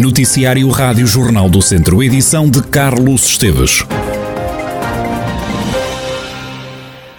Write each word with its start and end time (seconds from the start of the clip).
Noticiário 0.00 0.66
Rádio 0.70 1.06
Jornal 1.06 1.50
do 1.50 1.60
Centro, 1.60 2.02
edição 2.02 2.48
de 2.48 2.66
Carlos 2.66 3.26
Esteves. 3.26 3.86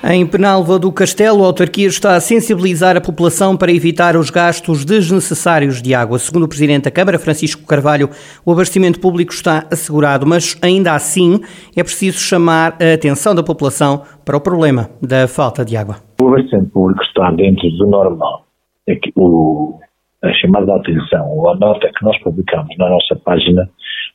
Em 0.04 0.26
Penalva 0.26 0.80
do 0.80 0.92
Castelo, 0.92 1.44
a 1.44 1.46
autarquia 1.46 1.86
está 1.86 2.16
a 2.16 2.20
sensibilizar 2.20 2.98
a 2.98 3.02
população 3.02 3.56
para 3.56 3.72
evitar 3.72 4.18
os 4.18 4.32
gastos 4.32 4.84
desnecessários 4.84 5.80
de 5.80 5.94
água. 5.94 6.18
Segundo 6.18 6.46
o 6.46 6.48
Presidente 6.48 6.86
da 6.86 6.92
Câmara, 6.92 7.20
Francisco 7.20 7.68
Carvalho, 7.68 8.10
o 8.44 8.52
abastecimento 8.52 9.00
público 9.00 9.32
está 9.32 9.68
assegurado, 9.70 10.26
mas 10.26 10.58
ainda 10.60 10.94
assim 10.94 11.40
é 11.78 11.84
preciso 11.84 12.18
chamar 12.18 12.78
a 12.82 12.96
atenção 12.96 13.36
da 13.36 13.44
população 13.44 14.02
para 14.26 14.36
o 14.36 14.42
problema 14.42 14.90
da 15.00 15.28
falta 15.28 15.64
de 15.64 15.78
água. 15.78 15.98
O 16.20 16.30
abastecimento 16.30 16.72
público 16.72 17.04
está 17.04 17.30
dentro 17.30 17.70
do 17.78 17.86
normal. 17.86 18.48
É 18.88 18.96
que 18.96 19.12
o, 19.16 19.80
a 20.24 20.34
chamada 20.34 20.66
de 20.66 20.72
atenção, 20.72 21.30
ou 21.30 21.50
a 21.50 21.58
nota 21.58 21.90
que 21.98 22.06
nós 22.06 22.18
publicamos 22.20 22.76
na 22.78 22.90
nossa 22.90 23.16
página, 23.24 23.68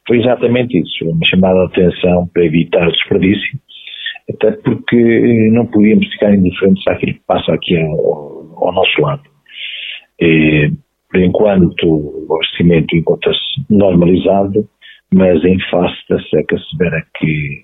foi 0.07 0.21
exatamente 0.21 0.79
isso, 0.79 1.05
uma 1.05 1.27
chamada 1.27 1.67
de 1.67 1.83
atenção 1.83 2.29
para 2.33 2.45
evitar 2.45 2.91
desperdício, 2.91 3.59
até 4.31 4.53
porque 4.53 5.51
não 5.53 5.67
podíamos 5.67 6.07
ficar 6.13 6.35
indiferentes 6.35 6.87
àquilo 6.87 7.15
que 7.15 7.23
passa 7.27 7.53
aqui 7.53 7.77
ao, 7.77 8.55
ao 8.57 8.73
nosso 8.73 9.01
lado. 9.01 9.23
E, 10.21 10.71
por 11.11 11.21
enquanto, 11.21 11.85
o 11.85 12.27
abastecimento 12.31 12.97
encontra-se 12.97 13.65
normalizado, 13.69 14.69
mas 15.15 15.45
em 15.45 15.59
face 15.71 15.97
da 16.09 16.21
seca 16.23 16.59
severa 16.71 17.05
que 17.19 17.63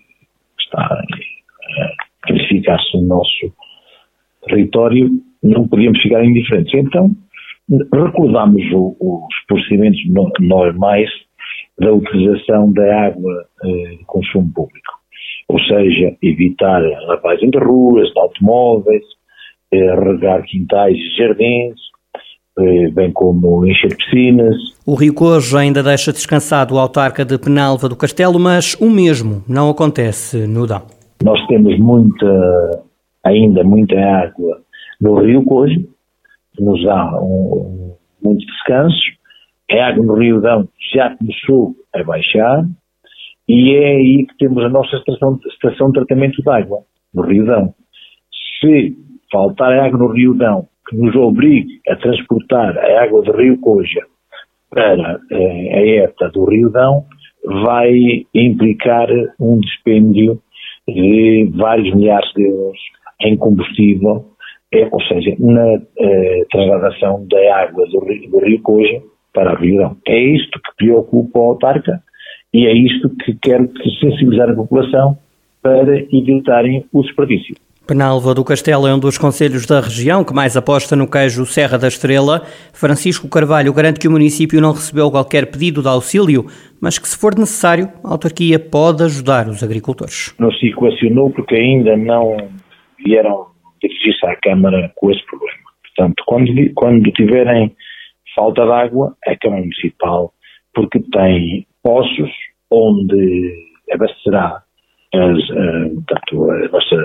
está 0.61 0.83
a 0.83 2.33
verificar-se 2.33 2.97
no 2.97 3.07
nosso 3.07 3.53
território, 4.47 5.11
não 5.43 5.67
podíamos 5.67 6.01
ficar 6.01 6.25
indiferentes. 6.25 6.73
Então, 6.75 7.11
recordamos 7.93 8.63
os 9.01 9.47
procedimentos 9.47 10.01
no, 10.09 10.31
normais 10.41 11.09
da 11.79 11.93
utilização 11.93 12.73
da 12.73 13.07
água 13.07 13.47
eh, 13.65 13.97
de 13.99 14.05
consumo 14.07 14.51
público. 14.55 14.93
Ou 15.49 15.59
seja, 15.61 16.17
evitar 16.23 16.83
a 16.85 17.01
lavagem 17.07 17.51
de 17.51 17.59
ruas, 17.59 18.09
de 18.13 18.19
automóveis, 18.19 19.03
eh, 19.73 19.95
regar 19.95 20.43
quintais 20.45 20.97
e 20.97 21.17
jardins, 21.17 21.75
eh, 22.59 22.91
bem 22.91 23.11
como 23.13 23.67
encher 23.67 23.97
piscinas. 23.97 24.55
O 24.87 24.95
Rio 24.95 25.15
Cojo 25.15 25.57
ainda 25.57 25.83
deixa 25.83 26.13
descansado 26.13 26.75
o 26.75 26.79
autarca 26.79 27.25
de 27.25 27.39
Penalva 27.39 27.89
do 27.89 27.97
Castelo, 27.97 28.39
mas 28.39 28.75
o 28.81 28.91
mesmo 28.91 29.43
não 29.49 29.71
acontece 29.71 30.47
no 30.47 30.67
Dão. 30.67 30.83
Nós 31.25 31.45
temos 31.47 31.79
muita, 31.79 32.83
ainda 33.25 33.65
muita 33.65 33.99
água 33.99 34.61
no 35.01 35.21
Rio 35.21 35.45
Cojo, 35.45 35.92
que 36.55 36.63
nos 36.63 36.83
dá 36.85 37.21
um, 37.21 37.97
muito 38.23 38.45
descanso. 38.47 38.97
A 39.71 39.87
água 39.87 40.05
no 40.05 40.15
Rio 40.15 40.41
Dão 40.41 40.69
já 40.95 41.17
começou 41.17 41.75
a 41.95 42.03
baixar 42.03 42.65
e 43.49 43.75
é 43.75 43.97
aí 43.97 44.27
que 44.27 44.37
temos 44.39 44.65
a 44.65 44.69
nossa 44.69 44.97
estação, 44.97 45.39
estação 45.47 45.89
de 45.89 45.95
tratamento 45.95 46.43
de 46.43 46.51
água, 46.51 46.81
no 47.15 47.23
Rio 47.23 47.47
Dão. 47.47 47.75
Se 48.61 48.97
faltar 49.31 49.73
água 49.73 49.99
no 49.99 50.09
Rio 50.09 50.35
Dão, 50.35 50.69
que 50.89 50.97
nos 50.97 51.15
obrigue 51.17 51.81
a 51.89 51.97
transportar 51.97 52.77
a 52.77 53.03
água 53.03 53.23
do 53.23 53.33
Rio 53.33 53.59
Coja 53.59 54.01
para 54.71 55.21
eh, 55.31 55.75
a 55.75 56.05
ETA 56.05 56.31
do 56.31 56.45
Rio 56.45 56.71
Dão, 56.71 57.05
vai 57.45 57.93
implicar 58.35 59.09
um 59.41 59.59
dispêndio 59.59 60.41
de 60.87 61.51
vários 61.57 61.95
milhares 61.95 62.31
de 62.35 62.43
euros 62.43 62.79
em 63.21 63.37
combustível 63.37 64.32
é, 64.73 64.89
ou 64.91 65.01
seja, 65.03 65.37
na 65.39 65.81
eh, 65.99 66.45
trasladação 66.51 67.27
da 67.29 67.57
água 67.57 67.87
do 67.87 68.01
rio, 68.05 68.31
do 68.31 68.39
rio 68.39 68.61
Coja 68.63 69.03
para 69.33 69.53
a 69.53 69.55
Ribeirão. 69.55 69.97
É 70.07 70.19
isto 70.19 70.59
que 70.59 70.77
preocupa 70.77 71.39
o 71.39 71.43
autarca 71.51 72.03
e 72.53 72.67
é 72.67 72.73
isto 72.73 73.11
que 73.25 73.35
quero 73.35 73.71
sensibilizar 74.01 74.51
a 74.51 74.55
população 74.55 75.17
para 75.63 75.99
evitarem 76.13 76.85
o 76.93 77.03
desperdício. 77.03 77.55
Penalva 77.87 78.33
do 78.33 78.45
Castelo 78.45 78.87
é 78.87 78.95
um 78.95 78.99
dos 78.99 79.19
conselhos 79.19 79.67
da 79.67 79.81
região 79.81 80.25
que 80.25 80.33
mais 80.33 80.57
aposta 80.57 80.95
no 80.95 81.11
queijo 81.11 81.45
Serra 81.45 81.77
da 81.77 81.89
Estrela. 81.89 82.43
Francisco 82.73 83.29
Carvalho 83.29 83.73
garante 83.73 83.99
que 83.99 84.07
o 84.07 84.11
município 84.11 84.61
não 84.61 84.73
recebeu 84.73 85.11
qualquer 85.11 85.51
pedido 85.51 85.83
de 85.83 85.89
auxílio, 85.89 86.47
mas 86.81 86.99
que 86.99 87.09
se 87.09 87.19
for 87.19 87.37
necessário, 87.37 87.89
a 88.05 88.13
autarquia 88.13 88.59
pode 88.59 89.03
ajudar 89.03 89.49
os 89.49 89.63
agricultores. 89.63 90.33
Não 90.39 90.53
se 90.53 90.69
equacionou 90.69 91.31
porque 91.31 91.57
ainda 91.57 91.97
não 91.97 92.37
vieram 93.05 93.52
dirigir-se 93.83 94.27
à 94.27 94.37
Câmara 94.37 94.93
com 94.97 95.11
esse 95.11 95.25
problema. 95.27 95.59
Portanto, 95.83 96.23
quando, 96.27 96.75
quando 96.75 97.13
tiverem 97.13 97.75
falta 98.35 98.65
de 98.65 98.73
água, 98.73 99.17
a 99.27 99.37
Câmara 99.37 99.63
Municipal, 99.63 100.33
porque 100.75 101.01
tem 101.13 101.67
poços 101.83 102.31
onde 102.71 103.53
abastecerá 103.93 104.63
as, 105.15 105.51
a 105.51 106.69
nossa 106.73 106.97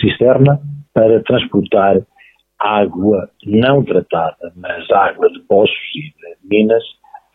cisterna 0.00 0.60
para 0.92 1.22
transportar 1.22 2.00
água 2.60 3.28
não 3.46 3.82
tratada, 3.82 4.52
mas 4.56 4.90
água 4.90 5.28
de 5.30 5.40
poços 5.40 5.76
e 5.96 6.02
de 6.02 6.36
minas 6.48 6.82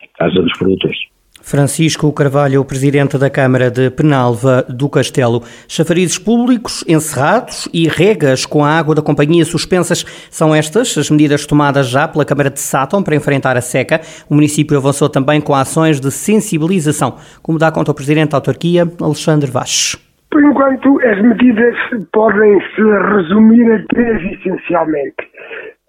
em 0.01 0.07
casa 0.17 0.41
dos 0.41 0.57
produtores. 0.57 0.97
Francisco 1.41 2.11
Carvalho, 2.13 2.63
presidente 2.63 3.17
da 3.17 3.29
Câmara 3.29 3.71
de 3.71 3.89
Penalva 3.89 4.63
do 4.69 4.89
Castelo. 4.89 5.41
Chafarizes 5.67 6.17
públicos 6.17 6.83
encerrados 6.87 7.67
e 7.73 7.87
regas 7.87 8.45
com 8.45 8.63
a 8.63 8.69
água 8.69 8.93
da 8.93 9.01
companhia 9.01 9.45
suspensas 9.45 10.03
são 10.29 10.53
estas 10.53 10.97
as 10.97 11.09
medidas 11.09 11.45
tomadas 11.45 11.87
já 11.87 12.07
pela 12.07 12.25
Câmara 12.25 12.49
de 12.49 12.59
Sátão 12.59 13.01
para 13.03 13.15
enfrentar 13.15 13.57
a 13.57 13.61
seca. 13.61 14.01
O 14.29 14.35
município 14.35 14.77
avançou 14.77 15.09
também 15.09 15.41
com 15.41 15.55
ações 15.55 15.99
de 15.99 16.11
sensibilização, 16.11 17.15
como 17.41 17.57
dá 17.57 17.71
conta 17.71 17.91
o 17.91 17.95
presidente 17.95 18.31
da 18.31 18.37
autarquia, 18.37 18.87
Alexandre 19.01 19.49
Vaz. 19.49 19.97
Por 20.31 20.43
enquanto, 20.43 20.99
as 21.01 21.21
medidas 21.21 21.75
podem 22.13 22.59
se 22.75 22.81
resumir 23.13 23.71
a 23.71 23.83
três 23.87 24.39
essencialmente. 24.39 25.15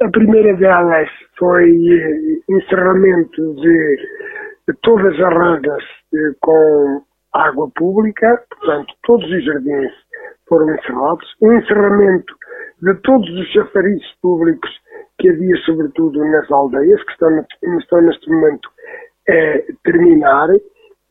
A 0.03 0.09
primeira 0.09 0.57
delas 0.57 1.09
foi 1.39 1.71
eh, 1.71 2.39
encerramento 2.49 3.55
de 3.57 3.97
todas 4.83 5.19
as 5.21 5.33
regas 5.33 5.85
eh, 6.15 6.35
com 6.41 7.03
água 7.33 7.71
pública, 7.77 8.43
portanto, 8.51 8.95
todos 9.05 9.31
os 9.31 9.45
jardins 9.45 9.93
foram 10.49 10.75
encerrados. 10.75 11.27
O 11.41 11.53
encerramento 11.53 12.35
de 12.83 12.95
todos 13.03 13.29
os 13.29 13.47
chafarizes 13.53 14.13
públicos 14.21 14.71
que 15.19 15.29
havia, 15.29 15.57
sobretudo 15.65 16.25
nas 16.25 16.51
aldeias, 16.51 17.03
que 17.05 17.13
estão, 17.13 17.47
estão 17.79 18.03
neste 18.03 18.31
momento 18.31 18.69
a 19.29 19.73
terminar, 19.85 20.49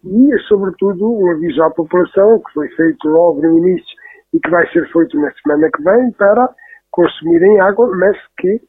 e, 0.04 0.40
sobretudo, 0.48 1.12
um 1.12 1.32
aviso 1.32 1.62
à 1.62 1.70
população, 1.72 2.40
que 2.40 2.54
foi 2.54 2.70
feito 2.70 3.08
logo 3.08 3.42
no 3.42 3.58
início 3.58 3.98
e 4.34 4.40
que 4.40 4.50
vai 4.50 4.66
ser 4.72 4.90
feito 4.92 5.20
na 5.20 5.32
semana 5.34 5.70
que 5.72 5.84
vem, 5.84 6.12
para 6.14 6.50
consumirem 6.92 7.60
água, 7.60 7.90
mas 7.98 8.18
que 8.38 8.62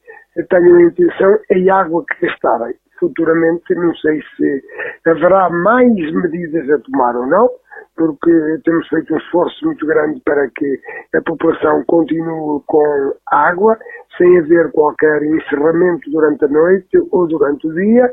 tenham 0.48 0.76
a 0.76 0.82
intenção 0.82 1.38
em 1.50 1.70
água 1.70 2.04
que 2.06 2.26
gastarem 2.26 2.74
futuramente 3.00 3.74
não 3.74 3.94
sei 3.96 4.20
se 4.36 4.62
haverá 5.06 5.50
mais 5.50 5.94
medidas 5.94 6.70
a 6.70 6.78
tomar 6.78 7.16
ou 7.16 7.26
não, 7.26 7.48
porque 7.96 8.30
temos 8.64 8.86
feito 8.88 9.12
um 9.12 9.18
esforço 9.18 9.64
muito 9.66 9.86
grande 9.86 10.20
para 10.24 10.48
que 10.50 10.80
a 11.14 11.20
população 11.22 11.82
continue 11.86 12.62
com 12.66 13.14
água, 13.32 13.76
sem 14.16 14.38
haver 14.38 14.70
qualquer 14.72 15.22
encerramento 15.22 16.10
durante 16.10 16.44
a 16.44 16.48
noite 16.48 16.98
ou 17.10 17.26
durante 17.26 17.66
o 17.66 17.74
dia. 17.74 18.10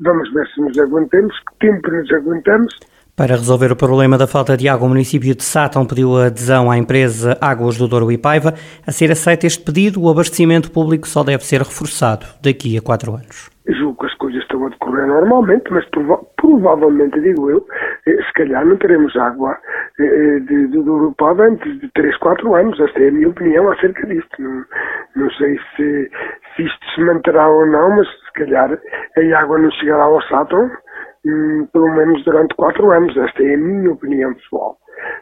Vamos 0.00 0.32
ver 0.32 0.46
se 0.48 0.60
nos 0.60 0.78
aguentamos, 0.78 1.34
que 1.40 1.66
tempo 1.66 1.90
nos 1.90 2.12
aguentamos 2.12 2.78
para 3.18 3.34
resolver 3.34 3.72
o 3.72 3.76
problema 3.76 4.16
da 4.16 4.28
falta 4.28 4.56
de 4.56 4.68
água, 4.68 4.86
o 4.86 4.88
município 4.88 5.34
de 5.34 5.42
Sátão 5.42 5.84
pediu 5.84 6.16
adesão 6.16 6.70
à 6.70 6.78
empresa 6.78 7.36
Águas 7.40 7.76
do 7.76 7.88
Douro 7.88 8.12
e 8.12 8.16
Paiva. 8.16 8.54
A 8.86 8.92
ser 8.92 9.10
aceito 9.10 9.44
este 9.44 9.64
pedido, 9.64 10.00
o 10.00 10.08
abastecimento 10.08 10.70
público 10.70 11.08
só 11.08 11.24
deve 11.24 11.44
ser 11.44 11.58
reforçado 11.58 12.24
daqui 12.40 12.78
a 12.78 12.80
quatro 12.80 13.14
anos. 13.14 13.50
Julgo 13.66 13.98
que 13.98 14.06
as 14.06 14.14
coisas 14.14 14.40
estão 14.40 14.64
a 14.64 14.68
decorrer 14.68 15.08
normalmente, 15.08 15.64
mas 15.72 15.84
prova 15.90 16.20
provavelmente, 16.36 17.20
digo 17.20 17.50
eu, 17.50 17.66
eh, 18.06 18.22
se 18.22 18.32
calhar 18.34 18.64
não 18.64 18.76
teremos 18.76 19.14
água 19.16 19.58
eh, 19.98 20.04
eh, 20.04 20.38
de 20.38 20.68
Douro 20.68 21.10
e 21.10 21.14
Paiva 21.16 21.48
antes 21.48 21.80
de 21.80 21.90
3, 21.94 22.16
4 22.18 22.54
anos. 22.54 22.78
Esta 22.78 23.00
é 23.00 23.08
a 23.08 23.12
minha 23.12 23.28
opinião 23.28 23.68
acerca 23.72 24.06
disto. 24.06 24.40
Não, 24.40 24.64
não 25.16 25.30
sei 25.32 25.58
se, 25.74 26.08
se 26.54 26.62
isto 26.62 26.86
se 26.94 27.00
manterá 27.00 27.48
ou 27.48 27.66
não, 27.66 27.96
mas 27.96 28.06
se 28.06 28.32
calhar 28.34 28.70
a 28.72 29.40
água 29.40 29.58
não 29.58 29.72
chegará 29.72 30.04
ao 30.04 30.22
Sátão 30.22 30.70
pelo 31.72 31.94
menos 31.94 32.24
durante 32.24 32.54
quatro 32.54 32.90
anos. 32.90 33.16
Esta 33.16 33.42
é 33.42 33.54
a 33.54 33.58
minha 33.58 33.92
opinião 33.92 34.34
pessoal. 34.34 34.78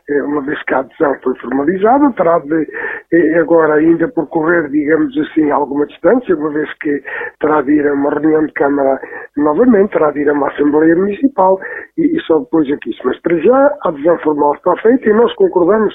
É, 0.08 0.22
uma 0.22 0.40
vez 0.42 0.62
que 0.62 0.72
a 0.72 0.78
adesão 0.78 1.16
foi 1.20 1.36
formalizada, 1.40 2.12
terá 2.12 2.38
de 2.38 2.68
é, 3.12 3.38
agora 3.40 3.74
ainda 3.74 4.06
percorrer, 4.06 4.70
digamos 4.70 5.18
assim, 5.18 5.50
alguma 5.50 5.84
distância, 5.84 6.36
uma 6.36 6.50
vez 6.50 6.72
que 6.74 7.02
terá 7.40 7.60
de 7.62 7.72
ir 7.72 7.88
a 7.88 7.92
uma 7.92 8.10
reunião 8.10 8.46
de 8.46 8.52
Câmara 8.52 9.00
novamente, 9.36 9.90
terá 9.90 10.12
de 10.12 10.20
ir 10.20 10.28
a 10.28 10.32
uma 10.32 10.48
Assembleia 10.48 10.94
Municipal 10.94 11.58
e, 11.98 12.16
e 12.16 12.20
só 12.20 12.38
depois 12.38 12.70
aqui. 12.70 12.90
Mas 13.04 13.20
para 13.20 13.36
já 13.38 13.76
a 13.82 13.88
adesão 13.88 14.16
formal 14.18 14.54
está 14.54 14.76
feita 14.76 15.10
e 15.10 15.12
nós 15.12 15.34
concordamos 15.34 15.92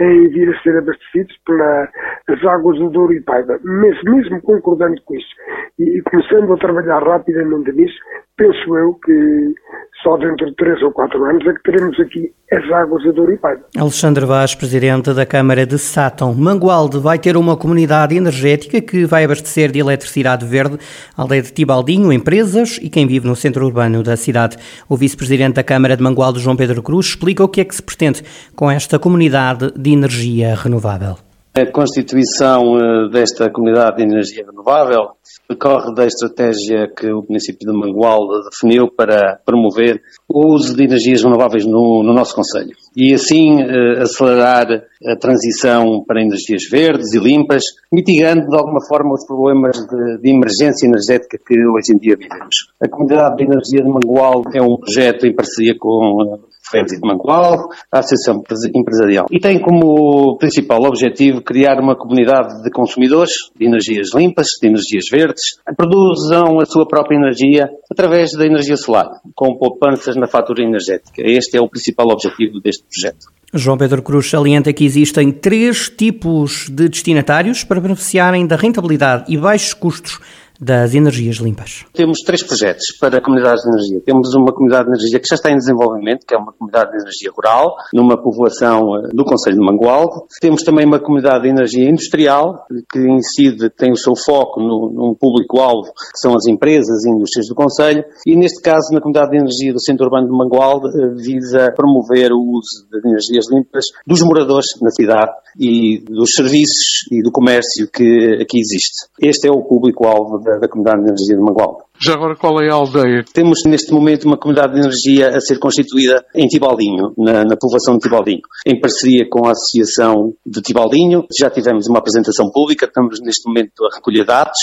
em 0.00 0.28
vir 0.28 0.48
a 0.48 0.62
ser 0.62 0.78
abastecidos 0.78 1.36
pelas 1.44 2.44
águas 2.46 2.78
do 2.78 2.88
Douro 2.88 3.12
e 3.12 3.20
Paiva. 3.20 3.60
Mas 3.62 4.02
mesmo 4.04 4.40
concordando 4.40 4.98
com 5.04 5.14
isso 5.14 5.34
e, 5.78 5.98
e 5.98 6.02
começando 6.02 6.50
a 6.50 6.56
trabalhar 6.56 7.02
rapidamente 7.02 7.72
nisso, 7.72 7.98
penso 8.38 8.78
eu 8.78 8.94
que 9.04 9.54
só 10.02 10.16
dentro 10.16 10.46
de 10.46 10.54
três 10.54 10.80
ou 10.82 10.90
quatro 10.92 11.22
anos 11.24 11.46
é 11.46 11.52
que 11.52 11.62
teremos 11.62 11.98
aqui 12.00 12.32
as 12.52 12.64
águas 12.72 13.02
de 13.02 13.12
Douro 13.12 13.36
Paiva. 13.38 13.62
Alexandre 13.76 14.24
Vaz, 14.24 14.54
Presidente 14.54 15.12
da 15.12 15.26
Câmara 15.26 15.66
de 15.66 15.78
Sátão. 15.78 16.34
Mangualde 16.34 16.98
vai 16.98 17.18
ter 17.18 17.36
uma 17.36 17.56
comunidade 17.56 18.16
energética 18.16 18.80
que 18.80 19.04
vai 19.04 19.24
abastecer 19.24 19.70
de 19.70 19.78
eletricidade 19.78 20.44
verde 20.44 20.78
a 21.16 21.26
de 21.26 21.52
Tibaldinho, 21.52 22.12
empresas 22.12 22.78
e 22.82 22.88
quem 22.88 23.06
vive 23.06 23.26
no 23.26 23.36
centro 23.36 23.64
urbano 23.64 24.02
da 24.02 24.16
cidade. 24.16 24.56
O 24.88 24.96
Vice-Presidente 24.96 25.54
da 25.54 25.62
Câmara 25.62 25.96
de 25.96 26.02
Mangualde, 26.02 26.40
João 26.40 26.56
Pedro 26.56 26.82
Cruz, 26.82 27.06
explica 27.06 27.44
o 27.44 27.48
que 27.48 27.60
é 27.60 27.64
que 27.64 27.74
se 27.74 27.82
pretende 27.82 28.22
com 28.56 28.70
esta 28.70 28.98
comunidade 28.98 29.72
de 29.76 29.92
energia 29.92 30.54
renovável. 30.54 31.29
A 31.52 31.66
constituição 31.66 32.78
eh, 32.78 33.08
desta 33.10 33.50
comunidade 33.50 33.96
de 33.96 34.04
energia 34.04 34.46
renovável 34.46 35.16
decorre 35.48 35.92
da 35.96 36.06
estratégia 36.06 36.86
que 36.96 37.08
o 37.12 37.24
município 37.28 37.66
de 37.66 37.76
Mangualde 37.76 38.48
definiu 38.48 38.86
para 38.88 39.40
promover 39.44 40.00
o 40.28 40.54
uso 40.54 40.76
de 40.76 40.84
energias 40.84 41.24
renováveis 41.24 41.66
no, 41.66 42.04
no 42.04 42.14
nosso 42.14 42.36
Conselho 42.36 42.70
e 42.96 43.12
assim 43.12 43.60
eh, 43.62 44.00
acelerar 44.00 44.66
a 45.04 45.16
transição 45.16 46.04
para 46.06 46.22
energias 46.22 46.62
verdes 46.70 47.14
e 47.14 47.18
limpas, 47.18 47.64
mitigando 47.92 48.46
de 48.46 48.56
alguma 48.56 48.80
forma 48.86 49.14
os 49.14 49.26
problemas 49.26 49.76
de, 49.76 50.22
de 50.22 50.30
emergência 50.30 50.86
energética 50.86 51.36
que 51.36 51.54
hoje 51.54 51.92
em 51.92 51.98
dia 51.98 52.16
vivemos. 52.16 52.54
A 52.80 52.88
comunidade 52.88 53.38
de 53.38 53.42
energia 53.42 53.82
de 53.82 53.90
Mangualde 53.90 54.56
é 54.56 54.62
um 54.62 54.76
projeto 54.76 55.26
em 55.26 55.34
parceria 55.34 55.74
com 55.76 56.38
Ferros 56.70 56.92
de 56.92 57.00
Mangual, 57.02 57.68
a 57.92 57.98
Associação 57.98 58.42
Empresarial. 58.74 59.26
E 59.30 59.38
tem 59.38 59.60
como 59.60 60.36
principal 60.38 60.82
objetivo 60.82 61.42
criar 61.42 61.80
uma 61.80 61.96
comunidade 61.96 62.62
de 62.62 62.70
consumidores 62.70 63.32
de 63.58 63.66
energias 63.66 64.14
limpas, 64.14 64.48
de 64.60 64.68
energias 64.68 65.04
verdes, 65.10 65.42
produzam 65.76 66.60
a 66.60 66.66
sua 66.66 66.86
própria 66.86 67.16
energia 67.16 67.68
através 67.90 68.32
da 68.32 68.46
energia 68.46 68.76
solar, 68.76 69.08
com 69.34 69.56
poupanças 69.56 70.16
na 70.16 70.26
fatura 70.26 70.62
energética. 70.62 71.22
Este 71.24 71.56
é 71.56 71.60
o 71.60 71.68
principal 71.68 72.06
objetivo 72.10 72.60
deste 72.60 72.84
projeto. 72.84 73.26
João 73.52 73.76
Pedro 73.76 74.00
Cruz 74.00 74.30
salienta 74.30 74.72
que 74.72 74.84
existem 74.84 75.32
três 75.32 75.88
tipos 75.88 76.68
de 76.68 76.88
destinatários 76.88 77.64
para 77.64 77.80
beneficiarem 77.80 78.46
da 78.46 78.54
rentabilidade 78.54 79.24
e 79.26 79.36
baixos 79.36 79.74
custos 79.74 80.20
das 80.60 80.94
energias 80.94 81.36
limpas? 81.36 81.86
Temos 81.94 82.18
três 82.20 82.42
projetos 82.42 82.84
para 83.00 83.20
comunidades 83.20 83.62
de 83.62 83.70
energia. 83.70 84.00
Temos 84.04 84.34
uma 84.34 84.52
comunidade 84.52 84.84
de 84.84 84.90
energia 84.90 85.18
que 85.18 85.26
já 85.28 85.36
está 85.36 85.50
em 85.50 85.56
desenvolvimento, 85.56 86.26
que 86.26 86.34
é 86.34 86.38
uma 86.38 86.52
comunidade 86.52 86.90
de 86.90 86.98
energia 86.98 87.30
rural, 87.34 87.74
numa 87.94 88.20
povoação 88.20 88.96
eh, 88.96 89.08
do 89.14 89.24
Conselho 89.24 89.56
de 89.56 89.64
Mangualde. 89.64 90.20
Temos 90.40 90.62
também 90.62 90.84
uma 90.84 91.00
comunidade 91.00 91.44
de 91.44 91.48
energia 91.48 91.88
industrial, 91.88 92.66
que 92.92 92.98
incide, 92.98 93.70
tem 93.70 93.90
o 93.90 93.96
seu 93.96 94.14
foco 94.14 94.60
no, 94.60 94.92
num 94.92 95.14
público-alvo, 95.14 95.92
que 95.92 96.18
são 96.20 96.34
as 96.34 96.46
empresas 96.46 97.04
e 97.04 97.10
indústrias 97.10 97.48
do 97.48 97.54
Conselho. 97.54 98.04
E 98.26 98.36
neste 98.36 98.60
caso, 98.60 98.92
na 98.92 99.00
comunidade 99.00 99.30
de 99.30 99.38
energia 99.38 99.72
do 99.72 99.80
Centro 99.80 100.04
Urbano 100.04 100.26
de 100.26 100.36
Mangualde, 100.36 100.88
eh, 100.88 101.14
visa 101.14 101.72
promover 101.74 102.32
o 102.32 102.40
uso 102.40 102.86
de 102.90 103.08
energias 103.08 103.46
limpas 103.50 103.84
dos 104.06 104.20
moradores 104.22 104.66
na 104.82 104.90
cidade 104.90 105.32
e 105.58 106.04
dos 106.04 106.32
serviços 106.32 107.06
e 107.10 107.22
do 107.22 107.32
comércio 107.32 107.88
que 107.90 108.38
aqui 108.40 108.58
existe. 108.58 109.08
Este 109.20 109.48
é 109.48 109.50
o 109.50 109.62
público-alvo 109.62 110.38
da, 110.50 110.58
da, 110.58 110.68
comunidade 110.68 111.02
de 111.02 111.08
energia 111.08 111.36
de 111.36 111.42
Mangualde. 111.42 111.84
Já 112.00 112.14
agora 112.14 112.34
qual 112.34 112.60
é 112.60 112.70
a 112.70 112.74
aldeia? 112.74 113.24
Temos 113.32 113.60
neste 113.66 113.92
momento 113.92 114.24
uma 114.24 114.36
comunidade 114.36 114.74
de 114.74 114.80
energia 114.80 115.28
a 115.28 115.40
ser 115.40 115.58
constituída 115.58 116.24
em 116.34 116.46
Tibaldinho, 116.46 117.12
na, 117.16 117.44
na 117.44 117.56
povoação 117.56 117.94
de 117.94 118.00
Tibaldinho, 118.00 118.40
em 118.66 118.80
parceria 118.80 119.26
com 119.28 119.46
a 119.46 119.52
Associação 119.52 120.32
de 120.44 120.60
Tibaldinho. 120.62 121.26
Já 121.38 121.50
tivemos 121.50 121.86
uma 121.88 121.98
apresentação 121.98 122.50
pública, 122.50 122.86
estamos 122.86 123.20
neste 123.20 123.46
momento 123.46 123.84
a 123.84 123.96
recolher 123.96 124.24
dados, 124.24 124.58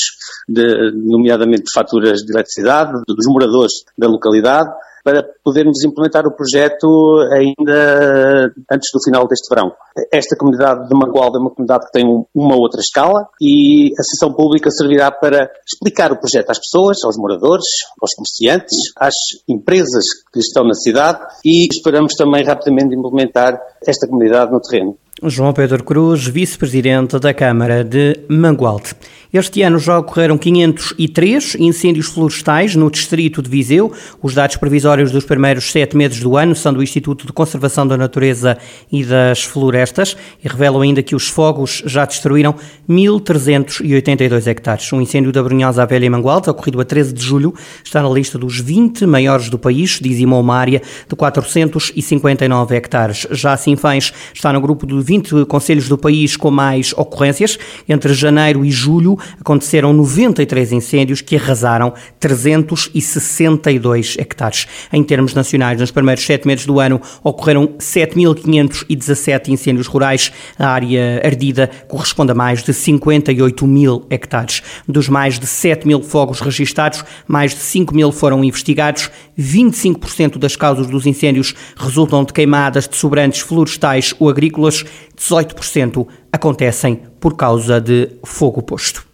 de, 0.48 0.92
nomeadamente 0.94 1.64
de 1.64 1.74
faturas 1.74 2.20
de 2.22 2.34
eletricidade, 2.34 2.92
dos 3.08 3.28
moradores 3.28 3.74
da 3.98 4.08
localidade, 4.08 4.70
para 5.08 5.24
podermos 5.42 5.86
implementar 5.86 6.26
o 6.26 6.36
projeto 6.36 6.86
ainda 7.32 8.52
antes 8.70 8.90
do 8.92 9.02
final 9.02 9.26
deste 9.26 9.48
verão. 9.48 9.72
Esta 10.12 10.36
comunidade 10.36 10.86
de 10.86 10.94
Mangualde 10.94 11.38
é 11.38 11.40
uma 11.40 11.50
comunidade 11.50 11.86
que 11.86 11.94
tem 11.94 12.04
uma 12.36 12.56
outra 12.58 12.82
escala 12.82 13.26
e 13.40 13.94
a 13.98 14.04
sessão 14.04 14.34
pública 14.34 14.70
servirá 14.70 15.10
para 15.10 15.50
explicar 15.66 16.12
o 16.12 16.20
projeto 16.20 16.50
às 16.50 16.60
pessoas, 16.60 16.98
aos 17.06 17.16
moradores, 17.16 17.64
aos 18.02 18.14
comerciantes, 18.16 18.76
às 18.98 19.14
empresas 19.48 20.04
que 20.34 20.40
estão 20.40 20.66
na 20.66 20.74
cidade 20.74 21.20
e 21.46 21.66
esperamos 21.72 22.14
também 22.14 22.44
rapidamente 22.44 22.94
implementar 22.94 23.58
esta 23.88 24.10
comunidade 24.10 24.52
no 24.52 24.60
terreno. 24.60 24.98
João 25.24 25.54
Pedro 25.54 25.84
Cruz, 25.84 26.28
vice-presidente 26.28 27.18
da 27.18 27.34
Câmara 27.34 27.84
de 27.84 28.20
Mangualde. 28.30 28.94
Este 29.32 29.62
ano 29.62 29.78
já 29.78 30.00
ocorreram 30.00 30.38
503 30.38 31.56
incêndios 31.60 32.08
florestais 32.08 32.76
no 32.76 32.90
distrito 32.90 33.42
de 33.42 33.50
Viseu. 33.50 33.92
Os 34.24 34.34
dados 34.34 34.56
provisórios 34.56 35.12
dos 35.12 35.26
primeiros 35.26 35.70
sete 35.70 35.98
meses 35.98 36.22
do 36.22 36.38
ano 36.38 36.56
são 36.56 36.74
do 36.74 36.82
Instituto 36.82 37.28
de 37.28 37.34
Conservação 37.34 37.86
da 37.86 37.98
Natureza 37.98 38.58
e 38.90 39.04
das 39.04 39.44
Florestas 39.44 40.16
e 40.42 40.48
revelam 40.48 40.82
ainda 40.82 41.04
que 41.04 41.14
os 41.14 41.28
fogos 41.28 41.84
já 41.86 42.06
destruíram 42.06 42.56
1.382 42.90 44.48
hectares. 44.48 44.90
O 44.94 45.02
incêndio 45.02 45.34
da 45.34 45.44
Brunhosa 45.44 45.84
à 45.84 45.86
Velha 45.86 46.06
em 46.06 46.10
Mangualde, 46.10 46.50
ocorrido 46.50 46.80
a 46.80 46.86
13 46.86 47.12
de 47.12 47.22
julho, 47.22 47.54
está 47.84 48.02
na 48.02 48.10
lista 48.10 48.38
dos 48.38 48.62
20 48.62 49.06
maiores 49.06 49.50
do 49.50 49.60
país, 49.60 50.00
dizimou 50.02 50.40
uma 50.40 50.56
área 50.56 50.82
de 51.08 51.16
459 51.18 52.76
hectares. 52.78 53.28
Já 53.32 53.58
Sinfãs 53.58 54.14
está 54.34 54.54
no 54.54 54.62
grupo 54.62 54.88
de 54.88 54.98
20 55.02 55.46
conselhos 55.48 55.90
do 55.90 55.98
país 55.98 56.38
com 56.38 56.50
mais 56.50 56.94
ocorrências. 56.94 57.60
Entre 57.90 58.14
janeiro 58.14 58.64
e 58.64 58.72
julho, 58.72 59.17
aconteceram 59.40 59.94
93 59.94 60.72
incêndios 60.72 61.22
que 61.22 61.36
arrasaram 61.36 61.94
362 62.20 64.18
hectares. 64.20 64.68
Em 64.92 65.04
termos 65.04 65.34
nacionais, 65.34 65.80
nos 65.80 65.92
primeiros 65.92 66.26
sete 66.26 66.48
meses 66.48 66.66
do 66.66 66.80
ano, 66.80 67.02
ocorreram 67.24 67.68
7.517 67.80 69.50
incêndios 69.50 69.88
rurais. 69.88 70.32
A 70.58 70.68
área 70.68 71.22
ardida 71.24 71.70
corresponde 71.88 72.32
a 72.32 72.36
mais 72.36 72.64
de 72.64 72.74
58 72.74 73.68
mil 73.68 74.06
hectares. 74.10 74.62
Dos 74.88 75.10
mais 75.10 75.40
de 75.40 75.46
7 75.46 75.88
mil 75.88 76.02
fogos 76.02 76.40
registados, 76.40 77.04
mais 77.28 77.52
de 77.52 77.60
5 77.60 77.94
mil 77.94 78.12
foram 78.12 78.44
investigados. 78.44 79.10
25% 79.38 80.38
das 80.38 80.56
causas 80.56 80.88
dos 80.88 81.06
incêndios 81.06 81.54
resultam 81.76 82.24
de 82.24 82.34
queimadas 82.34 82.88
de 82.88 82.96
sobrantes 82.96 83.42
florestais 83.42 84.14
ou 84.20 84.30
agrícolas. 84.30 84.84
18% 85.18 86.08
acontecem 86.38 87.02
por 87.20 87.36
causa 87.36 87.82
de 87.82 88.10
fogo 88.24 88.62
posto. 88.62 89.08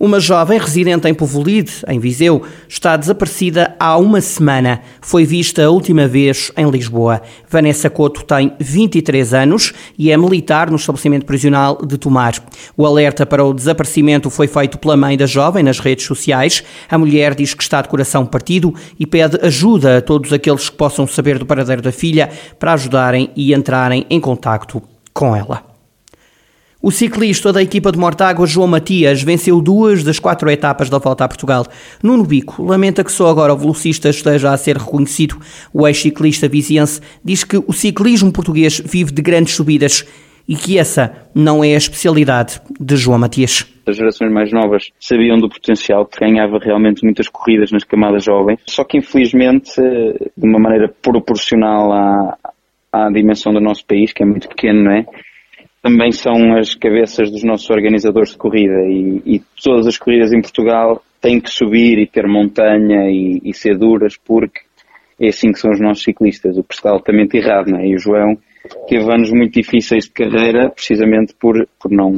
Uma 0.00 0.20
jovem 0.20 0.60
residente 0.60 1.08
em 1.08 1.14
Povolide, 1.14 1.72
em 1.88 1.98
Viseu, 1.98 2.44
está 2.68 2.96
desaparecida 2.96 3.74
há 3.80 3.98
uma 3.98 4.20
semana. 4.20 4.80
Foi 5.00 5.24
vista 5.24 5.64
a 5.64 5.70
última 5.70 6.06
vez 6.06 6.52
em 6.56 6.70
Lisboa. 6.70 7.20
Vanessa 7.50 7.90
Couto 7.90 8.24
tem 8.24 8.52
23 8.60 9.34
anos 9.34 9.72
e 9.98 10.12
é 10.12 10.16
militar 10.16 10.70
no 10.70 10.76
estabelecimento 10.76 11.26
prisional 11.26 11.84
de 11.84 11.98
Tomar. 11.98 12.34
O 12.76 12.86
alerta 12.86 13.26
para 13.26 13.44
o 13.44 13.52
desaparecimento 13.52 14.30
foi 14.30 14.46
feito 14.46 14.78
pela 14.78 14.96
mãe 14.96 15.16
da 15.16 15.26
jovem 15.26 15.64
nas 15.64 15.80
redes 15.80 16.06
sociais. 16.06 16.62
A 16.88 16.96
mulher 16.96 17.34
diz 17.34 17.52
que 17.52 17.64
está 17.64 17.82
de 17.82 17.88
coração 17.88 18.24
partido 18.24 18.72
e 19.00 19.04
pede 19.04 19.44
ajuda 19.44 19.98
a 19.98 20.00
todos 20.00 20.32
aqueles 20.32 20.70
que 20.70 20.76
possam 20.76 21.08
saber 21.08 21.40
do 21.40 21.46
paradeiro 21.46 21.82
da 21.82 21.90
filha 21.90 22.30
para 22.56 22.74
ajudarem 22.74 23.30
e 23.34 23.52
entrarem 23.52 24.06
em 24.08 24.20
contacto 24.20 24.80
com 25.12 25.34
ela. 25.34 25.67
O 26.88 26.90
ciclista 26.90 27.52
da 27.52 27.62
equipa 27.62 27.92
de 27.92 27.98
Mortágua, 27.98 28.46
João 28.46 28.66
Matias, 28.66 29.22
venceu 29.22 29.60
duas 29.60 30.02
das 30.02 30.18
quatro 30.18 30.48
etapas 30.48 30.88
da 30.88 30.96
volta 30.96 31.22
a 31.22 31.28
Portugal. 31.28 31.66
Nuno 32.02 32.24
Bico 32.24 32.64
lamenta 32.64 33.04
que 33.04 33.12
só 33.12 33.28
agora 33.28 33.52
o 33.52 33.58
velocista 33.58 34.08
esteja 34.08 34.54
a 34.54 34.56
ser 34.56 34.78
reconhecido. 34.78 35.36
O 35.70 35.86
ex-ciclista 35.86 36.48
viziense 36.48 37.02
diz 37.22 37.44
que 37.44 37.58
o 37.58 37.74
ciclismo 37.74 38.32
português 38.32 38.80
vive 38.80 39.12
de 39.12 39.20
grandes 39.20 39.54
subidas 39.54 40.02
e 40.48 40.56
que 40.56 40.78
essa 40.78 41.28
não 41.34 41.62
é 41.62 41.74
a 41.74 41.76
especialidade 41.76 42.58
de 42.80 42.96
João 42.96 43.18
Matias. 43.18 43.66
As 43.86 43.94
gerações 43.94 44.32
mais 44.32 44.50
novas 44.50 44.84
sabiam 44.98 45.38
do 45.38 45.50
potencial 45.50 46.06
que 46.06 46.18
ganhava 46.18 46.58
realmente 46.58 47.04
muitas 47.04 47.28
corridas 47.28 47.70
nas 47.70 47.84
camadas 47.84 48.24
jovens, 48.24 48.60
só 48.66 48.82
que 48.82 48.96
infelizmente, 48.96 49.74
de 49.76 50.48
uma 50.48 50.58
maneira 50.58 50.90
proporcional 51.02 51.92
à, 51.92 52.38
à 52.90 53.10
dimensão 53.10 53.52
do 53.52 53.60
nosso 53.60 53.84
país, 53.84 54.10
que 54.10 54.22
é 54.22 54.26
muito 54.26 54.48
pequeno, 54.48 54.84
não 54.84 54.92
é? 54.92 55.04
Também 55.82 56.10
são 56.10 56.56
as 56.56 56.74
cabeças 56.74 57.30
dos 57.30 57.44
nossos 57.44 57.68
organizadores 57.70 58.32
de 58.32 58.38
corrida 58.38 58.80
e, 58.86 59.22
e 59.24 59.42
todas 59.62 59.86
as 59.86 59.96
corridas 59.96 60.32
em 60.32 60.40
Portugal 60.40 61.02
têm 61.20 61.40
que 61.40 61.50
subir 61.50 61.98
e 61.98 62.06
ter 62.06 62.26
montanha 62.26 63.10
e, 63.10 63.40
e, 63.44 63.54
ser 63.54 63.76
duras 63.76 64.16
porque 64.16 64.60
é 65.20 65.28
assim 65.28 65.52
que 65.52 65.58
são 65.58 65.70
os 65.70 65.80
nossos 65.80 66.04
ciclistas. 66.04 66.56
O 66.58 66.64
Portugal 66.64 66.94
altamente 66.94 67.36
errado, 67.36 67.70
não 67.70 67.78
é? 67.78 67.86
E 67.86 67.94
o 67.94 67.98
João 67.98 68.36
teve 68.88 69.04
anos 69.12 69.30
muito 69.30 69.52
difíceis 69.52 70.04
de 70.04 70.10
carreira 70.10 70.68
precisamente 70.70 71.34
por, 71.34 71.66
por 71.80 71.90
não, 71.90 72.10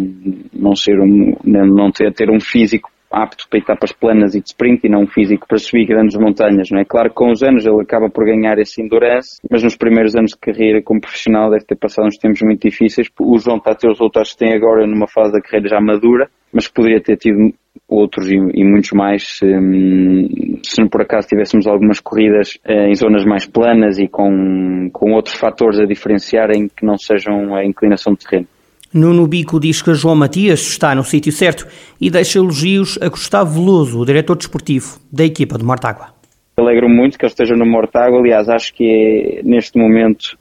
não 0.52 0.74
ser 0.74 0.98
um, 0.98 1.36
não 1.44 1.90
ter, 1.90 2.12
ter 2.12 2.30
um 2.30 2.40
físico 2.40 2.90
apto 3.10 3.48
para 3.48 3.58
etapas 3.58 3.92
planas 3.92 4.34
e 4.34 4.40
de 4.40 4.48
sprint 4.48 4.86
e 4.86 4.90
não 4.90 5.06
físico 5.06 5.46
para 5.48 5.58
subir 5.58 5.86
grandes 5.86 6.16
montanhas, 6.16 6.68
não 6.70 6.80
é? 6.80 6.84
Claro 6.84 7.08
que 7.08 7.16
com 7.16 7.30
os 7.30 7.42
anos 7.42 7.66
ele 7.66 7.82
acaba 7.82 8.08
por 8.08 8.24
ganhar 8.24 8.58
esse 8.58 8.80
endurance, 8.80 9.40
mas 9.50 9.62
nos 9.62 9.76
primeiros 9.76 10.14
anos 10.14 10.30
de 10.30 10.38
carreira 10.38 10.80
como 10.82 11.00
profissional 11.00 11.50
deve 11.50 11.64
ter 11.64 11.76
passado 11.76 12.06
uns 12.06 12.16
tempos 12.16 12.40
muito 12.42 12.68
difíceis. 12.68 13.08
O 13.18 13.38
João 13.38 13.56
está 13.56 13.72
a 13.72 13.74
ter 13.74 13.88
os 13.88 13.98
resultados 13.98 14.32
que 14.32 14.38
tem 14.38 14.54
agora 14.54 14.86
numa 14.86 15.08
fase 15.08 15.32
da 15.32 15.40
carreira 15.40 15.68
já 15.68 15.80
madura, 15.80 16.28
mas 16.52 16.68
que 16.68 16.74
poderia 16.74 17.00
ter 17.00 17.16
tido 17.16 17.52
outros 17.88 18.30
e, 18.30 18.34
e 18.36 18.64
muitos 18.64 18.92
mais 18.92 19.38
se, 19.38 19.46
hum, 19.46 20.28
se 20.62 20.84
por 20.88 21.02
acaso 21.02 21.28
tivéssemos 21.28 21.66
algumas 21.66 22.00
corridas 22.00 22.58
eh, 22.64 22.88
em 22.88 22.94
zonas 22.94 23.24
mais 23.24 23.46
planas 23.46 23.98
e 23.98 24.08
com, 24.08 24.88
com 24.92 25.12
outros 25.12 25.34
fatores 25.36 25.78
a 25.78 25.84
diferenciarem 25.84 26.68
que 26.68 26.84
não 26.84 26.96
sejam 26.96 27.54
a 27.54 27.64
inclinação 27.64 28.14
de 28.14 28.24
terreno. 28.24 28.48
Nuno 28.92 29.28
Bico 29.28 29.60
diz 29.60 29.82
que 29.82 29.94
João 29.94 30.16
Matias 30.16 30.60
está 30.60 30.94
no 30.96 31.04
sítio 31.04 31.30
certo 31.30 31.64
e 32.00 32.10
deixa 32.10 32.40
elogios 32.40 32.98
a 33.00 33.08
Gustavo 33.08 33.60
Veloso, 33.60 34.00
o 34.00 34.04
diretor 34.04 34.36
desportivo 34.36 34.98
da 35.12 35.24
equipa 35.24 35.56
de 35.56 35.64
Mortágua. 35.64 36.08
Alegro 36.56 36.88
muito 36.88 37.16
que 37.16 37.24
ele 37.24 37.30
esteja 37.30 37.54
no 37.54 37.64
Mortágua, 37.64 38.18
aliás, 38.18 38.48
acho 38.48 38.74
que 38.74 38.84
é 38.84 39.42
neste 39.44 39.78
momento 39.78 40.36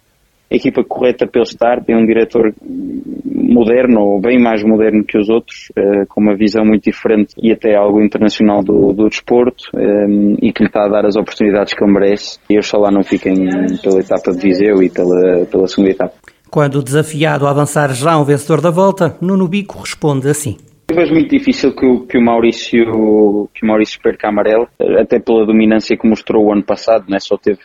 a 0.51 0.55
equipa 0.55 0.83
correta 0.83 1.27
para 1.27 1.41
ele 1.41 1.47
estar, 1.47 1.83
tem 1.83 1.95
um 1.95 2.05
diretor 2.05 2.51
moderno, 3.23 4.01
ou 4.01 4.19
bem 4.19 4.39
mais 4.39 4.63
moderno 4.63 5.03
que 5.03 5.17
os 5.17 5.29
outros, 5.29 5.71
eh, 5.75 6.05
com 6.09 6.19
uma 6.19 6.35
visão 6.35 6.65
muito 6.65 6.83
diferente 6.83 7.35
e 7.41 7.51
até 7.51 7.75
algo 7.75 8.01
internacional 8.01 8.63
do, 8.63 8.91
do 8.93 9.07
desporto, 9.07 9.65
eh, 9.75 10.07
e 10.41 10.51
que 10.51 10.63
lhe 10.63 10.69
está 10.69 10.85
a 10.85 10.89
dar 10.89 11.05
as 11.05 11.15
oportunidades 11.15 11.75
que 11.75 11.83
ele 11.83 11.93
merece, 11.93 12.39
e 12.49 12.57
oxalá 12.57 12.89
não 12.89 13.03
fiquem 13.03 13.35
pela 13.83 13.99
etapa 13.99 14.31
de 14.31 14.39
Viseu 14.39 14.81
e 14.81 14.89
pela, 14.89 15.45
pela 15.45 15.67
segunda 15.67 15.91
etapa. 15.91 16.15
Quando 16.51 16.81
desafiado 16.81 17.45
a 17.45 17.51
avançar 17.51 17.93
já 17.93 18.17
um 18.17 18.23
vencedor 18.23 18.61
da 18.61 18.71
volta, 18.71 19.15
Nuno 19.21 19.47
Bico 19.47 19.79
responde 19.79 20.27
assim. 20.27 20.57
Eu 20.89 20.95
vejo 20.95 21.13
muito 21.13 21.29
difícil 21.29 21.75
que 21.75 21.85
o, 21.85 22.07
que 22.07 22.17
o 22.17 22.21
Maurício 22.21 23.47
que 23.53 23.63
o 23.63 23.67
Maurício 23.67 24.01
perca 24.01 24.27
a 24.27 24.31
amarelo, 24.31 24.67
até 24.99 25.19
pela 25.19 25.45
dominância 25.45 25.95
que 25.95 26.07
mostrou 26.07 26.47
o 26.47 26.51
ano 26.51 26.63
passado, 26.63 27.05
né? 27.07 27.19
só 27.19 27.37
teve 27.37 27.59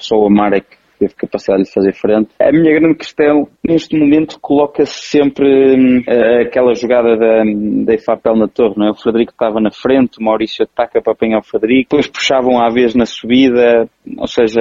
só 0.00 0.16
o 0.16 0.28
Marek 0.28 0.66
teve 1.00 1.14
capacidade 1.14 1.64
de 1.64 1.72
fazer 1.72 1.94
frente. 1.94 2.28
A 2.38 2.52
minha 2.52 2.78
grande 2.78 2.96
questão, 2.96 3.48
neste 3.66 3.98
momento, 3.98 4.38
coloca-se 4.38 4.92
sempre 4.92 5.46
hum, 5.74 6.02
aquela 6.42 6.74
jogada 6.74 7.16
da, 7.16 7.42
da 7.86 7.94
Ifapel 7.94 8.36
na 8.36 8.46
torre, 8.46 8.74
não 8.76 8.88
é? 8.88 8.90
O 8.90 8.94
Frederico 8.94 9.32
estava 9.32 9.60
na 9.60 9.70
frente, 9.70 10.18
o 10.20 10.22
Maurício 10.22 10.64
ataca 10.64 11.00
para 11.00 11.14
apanhar 11.14 11.38
o 11.38 11.42
Frederico, 11.42 11.88
depois 11.90 12.06
puxavam 12.06 12.60
à 12.60 12.68
vez 12.68 12.94
na 12.94 13.06
subida, 13.06 13.88
ou 14.18 14.26
seja, 14.26 14.60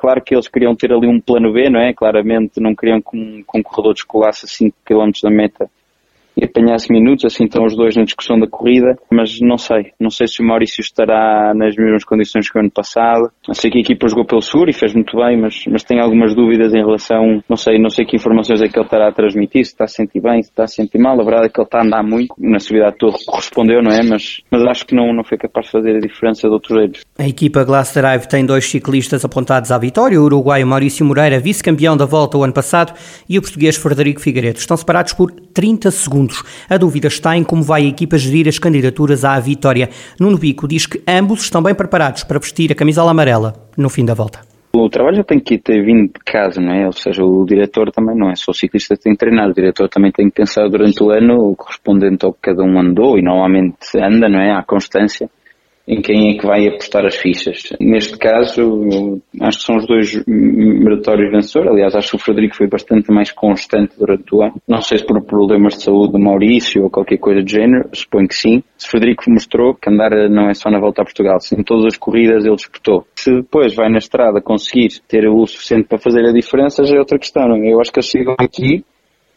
claro 0.00 0.22
que 0.22 0.34
eles 0.34 0.48
queriam 0.48 0.74
ter 0.74 0.92
ali 0.92 1.06
um 1.06 1.20
plano 1.20 1.52
B, 1.52 1.68
não 1.68 1.80
é? 1.80 1.92
Claramente 1.92 2.58
não 2.58 2.74
queriam 2.74 3.00
que 3.02 3.16
um, 3.16 3.42
que 3.42 3.58
um 3.58 3.62
corredor 3.62 3.92
descolasse 3.92 4.46
a 4.46 4.48
5 4.48 4.76
km 4.84 5.10
da 5.22 5.30
meta 5.30 5.70
e 6.36 6.44
apanhasse 6.44 6.92
minutos, 6.92 7.24
assim 7.24 7.44
estão 7.44 7.64
os 7.64 7.76
dois 7.76 7.96
na 7.96 8.04
discussão 8.04 8.38
da 8.38 8.46
corrida, 8.46 8.96
mas 9.10 9.40
não 9.40 9.58
sei, 9.58 9.92
não 10.00 10.10
sei 10.10 10.26
se 10.26 10.42
o 10.42 10.46
Maurício 10.46 10.80
estará 10.80 11.52
nas 11.54 11.76
mesmas 11.76 12.04
condições 12.04 12.50
que 12.50 12.56
o 12.56 12.60
ano 12.60 12.70
passado. 12.70 13.30
Sei 13.52 13.70
que 13.70 13.78
a 13.78 13.80
equipa 13.80 14.08
jogou 14.08 14.24
pelo 14.24 14.40
Sur 14.40 14.68
e 14.68 14.72
fez 14.72 14.94
muito 14.94 15.16
bem, 15.16 15.40
mas, 15.40 15.64
mas 15.68 15.82
tenho 15.82 16.02
algumas 16.02 16.34
dúvidas 16.34 16.72
em 16.72 16.84
relação, 16.84 17.42
não 17.48 17.56
sei, 17.56 17.78
não 17.78 17.90
sei 17.90 18.04
que 18.04 18.16
informações 18.16 18.62
é 18.62 18.68
que 18.68 18.78
ele 18.78 18.84
estará 18.84 19.08
a 19.08 19.12
transmitir, 19.12 19.64
se 19.64 19.72
está 19.72 19.84
a 19.84 19.88
sentir 19.88 20.20
bem, 20.20 20.42
se 20.42 20.50
está 20.50 20.64
a 20.64 20.68
sentir 20.68 20.98
mal. 20.98 21.20
A 21.20 21.24
verdade 21.24 21.46
é 21.46 21.48
que 21.48 21.60
ele 21.60 21.66
está 21.66 21.78
a 21.78 21.84
andar 21.84 22.02
muito, 22.02 22.34
na 22.38 22.58
subida 22.58 22.88
à 22.88 22.92
torre 22.92 23.18
correspondeu, 23.26 23.82
não 23.82 23.90
é? 23.90 24.02
Mas, 24.02 24.40
mas 24.50 24.62
acho 24.62 24.86
que 24.86 24.94
não, 24.94 25.12
não 25.12 25.24
foi 25.24 25.36
capaz 25.36 25.66
de 25.66 25.72
fazer 25.72 25.96
a 25.96 26.00
diferença 26.00 26.48
de 26.48 26.54
outros 26.54 26.78
jeitos. 26.78 27.04
A 27.18 27.28
equipa 27.28 27.64
Glass 27.64 27.92
Drive 27.92 28.26
tem 28.26 28.46
dois 28.46 28.64
ciclistas 28.66 29.24
apontados 29.24 29.70
à 29.70 29.78
vitória, 29.78 30.20
o 30.20 30.24
uruguaio 30.24 30.66
Maurício 30.66 31.04
Moreira, 31.04 31.38
vice-campeão 31.38 31.96
da 31.96 32.06
volta 32.06 32.38
o 32.38 32.44
ano 32.44 32.52
passado, 32.52 32.94
e 33.28 33.38
o 33.38 33.42
português 33.42 33.76
Frederico 33.76 34.20
Figueiredo. 34.20 34.58
Estão 34.58 34.76
separados 34.76 35.12
por 35.12 35.30
30 35.30 35.90
segundos 35.90 36.19
segundos. 36.20 36.42
A 36.68 36.76
dúvida 36.76 37.08
está 37.08 37.36
em 37.36 37.44
como 37.44 37.62
vai 37.62 37.84
a 37.84 37.88
equipa 37.88 38.18
gerir 38.18 38.48
as 38.48 38.58
candidaturas 38.58 39.24
à 39.24 39.38
vitória. 39.40 39.88
Nuno 40.18 40.38
Bico 40.38 40.68
diz 40.68 40.86
que 40.86 41.02
ambos 41.08 41.42
estão 41.42 41.62
bem 41.62 41.74
preparados 41.74 42.24
para 42.24 42.38
vestir 42.38 42.72
a 42.72 42.74
camisola 42.74 43.10
amarela 43.10 43.54
no 43.76 43.88
fim 43.88 44.04
da 44.04 44.14
volta. 44.14 44.40
O 44.72 44.88
trabalho 44.88 45.16
já 45.16 45.24
tem 45.24 45.40
que 45.40 45.58
ter 45.58 45.84
vindo 45.84 46.12
de 46.12 46.20
casa, 46.24 46.60
não 46.60 46.72
é? 46.72 46.86
Ou 46.86 46.92
seja, 46.92 47.24
o 47.24 47.44
diretor 47.44 47.90
também 47.90 48.16
não 48.16 48.30
é 48.30 48.36
só 48.36 48.52
o 48.52 48.54
ciclista 48.54 48.94
que 48.94 49.02
tem 49.02 49.14
que 49.14 49.18
treinar, 49.18 49.48
o 49.48 49.52
diretor 49.52 49.88
também 49.88 50.12
tem 50.12 50.26
que 50.26 50.36
pensar 50.36 50.68
durante 50.68 51.02
o 51.02 51.10
ano 51.10 51.56
correspondente 51.56 52.24
ao 52.24 52.32
que 52.32 52.38
cada 52.42 52.62
um 52.62 52.78
andou 52.78 53.18
e 53.18 53.22
normalmente 53.22 53.76
anda, 53.96 54.28
não 54.28 54.38
é? 54.38 54.52
À 54.52 54.62
constância 54.62 55.28
em 55.86 56.00
quem 56.00 56.30
é 56.30 56.38
que 56.38 56.46
vai 56.46 56.66
apostar 56.68 57.04
as 57.04 57.16
fichas. 57.16 57.70
Neste 57.80 58.16
caso, 58.16 59.20
acho 59.40 59.58
que 59.58 59.64
são 59.64 59.76
os 59.76 59.86
dois 59.86 60.24
meritórios 60.26 61.30
vencedores. 61.32 61.72
Aliás, 61.72 61.94
acho 61.94 62.10
que 62.10 62.16
o 62.16 62.18
Frederico 62.18 62.56
foi 62.56 62.68
bastante 62.68 63.10
mais 63.12 63.32
constante 63.32 63.98
durante 63.98 64.34
o 64.34 64.42
ano. 64.42 64.54
Não 64.68 64.80
sei 64.82 64.98
se 64.98 65.06
por 65.06 65.20
problemas 65.22 65.74
de 65.74 65.82
saúde 65.82 66.12
do 66.12 66.18
Maurício 66.18 66.84
ou 66.84 66.90
qualquer 66.90 67.18
coisa 67.18 67.42
do 67.42 67.50
género, 67.50 67.88
suponho 67.92 68.28
que 68.28 68.34
sim. 68.34 68.62
Se 68.76 68.88
Frederico 68.88 69.30
mostrou 69.30 69.74
que 69.74 69.90
andar 69.90 70.10
não 70.28 70.48
é 70.48 70.54
só 70.54 70.70
na 70.70 70.78
volta 70.78 71.02
a 71.02 71.04
Portugal, 71.04 71.40
se 71.40 71.58
em 71.58 71.62
todas 71.62 71.86
as 71.86 71.98
corridas 71.98 72.44
ele 72.44 72.56
disputou. 72.56 73.06
Se 73.14 73.32
depois 73.32 73.74
vai 73.74 73.90
na 73.90 73.98
estrada 73.98 74.40
conseguir 74.40 74.88
ter 75.08 75.28
o 75.28 75.46
suficiente 75.46 75.88
para 75.88 75.98
fazer 75.98 76.24
a 76.24 76.32
diferença, 76.32 76.84
já 76.84 76.96
é 76.96 76.98
outra 76.98 77.18
questão. 77.18 77.56
Eu 77.64 77.80
acho 77.80 77.90
que 77.90 77.98
eles 77.98 78.08
chegam 78.08 78.36
aqui 78.38 78.84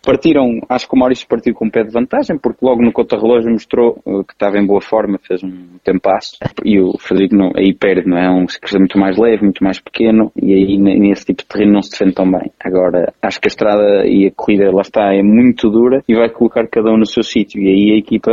Partiram, 0.06 0.60
acho 0.68 0.86
que 0.86 0.96
o 0.98 1.00
Maurício 1.00 1.26
partiu 1.30 1.54
com 1.54 1.66
um 1.66 1.70
pé 1.70 1.82
de 1.82 1.90
vantagem, 1.90 2.38
porque 2.38 2.60
logo 2.62 2.84
no 2.84 2.92
contra-relógio 2.92 3.50
mostrou 3.50 4.02
uh, 4.06 4.22
que 4.26 4.34
estava 4.34 4.58
em 4.58 4.68
boa 4.68 4.82
forma, 4.82 5.18
fez 5.18 5.42
um 5.42 5.78
tempasso, 5.82 6.38
e 6.66 6.78
o 6.78 6.98
Frederico 7.00 7.38
não, 7.38 7.52
aí 7.56 7.74
perde, 7.74 8.10
não 8.10 8.18
é? 8.18 8.26
é 8.26 8.30
um 8.30 8.46
ciclista 8.46 8.78
muito 8.78 9.00
mais 9.00 9.18
leve, 9.18 9.44
muito 9.44 9.64
mais 9.64 9.80
pequeno, 9.80 10.30
e 10.36 10.54
aí 10.54 10.78
nesse 10.78 11.28
tipo 11.28 11.44
de 11.44 11.48
terreno 11.48 11.76
não 11.76 11.82
se 11.82 11.92
defende 11.92 12.16
tão 12.16 12.30
bem. 12.30 12.52
Agora, 12.60 13.14
acho 13.22 13.40
que 13.40 13.48
a 13.48 13.52
estrada 13.52 14.06
e 14.06 14.28
a 14.28 14.32
corrida, 14.36 14.70
lá 14.74 14.82
está, 14.82 15.14
é 15.14 15.24
muito 15.24 15.70
dura 15.70 16.04
e 16.06 16.14
vai 16.14 16.30
colocar 16.30 16.68
cada 16.68 16.92
um 16.92 16.98
no 16.98 17.06
seu 17.06 17.24
sítio, 17.24 17.62
e 17.62 17.70
aí 17.70 17.96
a 17.96 17.98
equipa 17.98 18.32